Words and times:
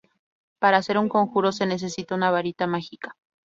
Para 0.57 0.77
hacer 0.77 0.97
un 0.97 1.07
conjuro, 1.07 1.51
se 1.51 1.67
necesita 1.67 2.15
una 2.15 2.31
varita 2.31 2.65
mágica. 2.65 3.15